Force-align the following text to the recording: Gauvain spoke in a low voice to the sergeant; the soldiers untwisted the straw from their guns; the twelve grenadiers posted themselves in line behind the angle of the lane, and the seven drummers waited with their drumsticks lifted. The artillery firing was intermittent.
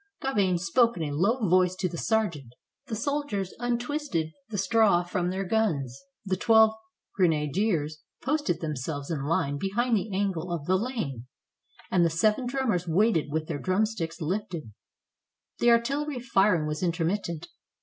Gauvain 0.19 0.57
spoke 0.57 0.97
in 0.97 1.03
a 1.03 1.11
low 1.15 1.47
voice 1.47 1.75
to 1.75 1.87
the 1.87 1.95
sergeant; 1.99 2.55
the 2.87 2.95
soldiers 2.95 3.53
untwisted 3.59 4.31
the 4.49 4.57
straw 4.57 5.03
from 5.03 5.29
their 5.29 5.43
guns; 5.45 6.01
the 6.25 6.35
twelve 6.35 6.73
grenadiers 7.13 8.01
posted 8.23 8.61
themselves 8.61 9.11
in 9.11 9.23
line 9.23 9.59
behind 9.59 9.95
the 9.95 10.11
angle 10.11 10.51
of 10.51 10.65
the 10.65 10.75
lane, 10.75 11.27
and 11.91 12.03
the 12.03 12.09
seven 12.09 12.47
drummers 12.47 12.87
waited 12.87 13.27
with 13.29 13.45
their 13.47 13.59
drumsticks 13.59 14.19
lifted. 14.21 14.73
The 15.59 15.69
artillery 15.69 16.17
firing 16.17 16.65
was 16.65 16.81
intermittent. 16.81 17.49